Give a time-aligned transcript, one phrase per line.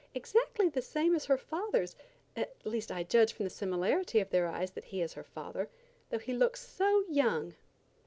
[0.15, 1.95] Exactly the same as her father's,
[2.35, 5.69] at least I judge from the similarity of their eyes that he is her father,
[6.09, 7.53] though he looks so young."